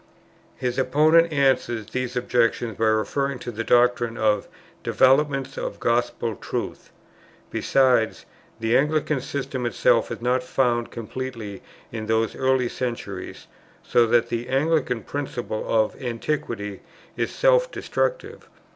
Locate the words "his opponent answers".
0.55-1.85